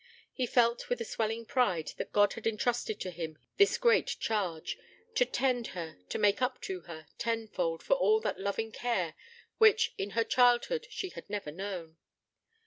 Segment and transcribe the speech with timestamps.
[0.33, 4.75] He felt with a swelling pride that God had entrusted to him this great charge
[5.13, 9.13] to tend her; to make up to her, tenfold, for all that loving care,
[9.59, 11.97] which, in her childhood, she had never known.